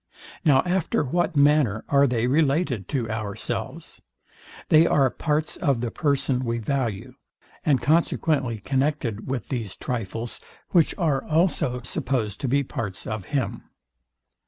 Now 0.43 0.63
after 0.65 1.03
what 1.03 1.35
manner 1.37 1.85
are 1.87 2.07
they 2.07 2.25
related 2.25 2.87
to 2.87 3.07
ourselves? 3.07 4.01
They 4.69 4.87
are 4.87 5.11
parts 5.11 5.57
of 5.57 5.79
the 5.81 5.91
person 5.91 6.43
we 6.43 6.57
value, 6.57 7.13
and 7.63 7.83
consequently 7.83 8.61
connected 8.61 9.29
with 9.29 9.49
these 9.49 9.77
trifles; 9.77 10.41
which 10.69 10.95
are 10.97 11.23
also 11.23 11.81
supposed 11.83 12.41
to 12.41 12.47
be 12.47 12.63
parts 12.63 13.05
of 13.05 13.25
him. 13.25 13.65